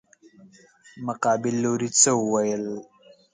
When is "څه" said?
2.01-2.11